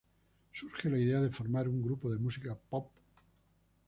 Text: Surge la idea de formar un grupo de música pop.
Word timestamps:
Surge 0.51 0.89
la 0.89 0.97
idea 1.01 1.19
de 1.21 1.29
formar 1.29 1.67
un 1.67 1.79
grupo 1.83 2.09
de 2.09 2.17
música 2.17 2.57
pop. 2.71 2.89